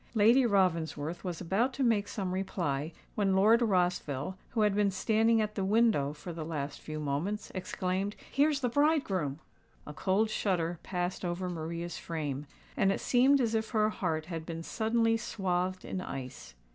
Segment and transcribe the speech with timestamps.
[0.15, 5.39] Lady Ravensworth was about to make some reply, when Lord Rossville, who had been standing
[5.41, 9.39] at the window for the last few moments, exclaimed, "Here's the bridegroom!"
[9.85, 14.43] A cold shudder passed over Maria's frame; and it seemed as if her heart had
[14.43, 16.55] been suddenly swathed in ice.